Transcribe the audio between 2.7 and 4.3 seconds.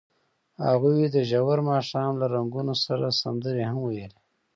سره سندرې هم ویلې.